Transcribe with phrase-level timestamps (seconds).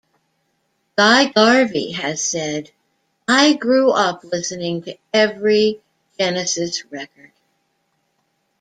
[0.97, 2.71] Guy Garvey has said:
[3.27, 5.79] I grew up listening to every
[6.17, 7.31] Genesis record.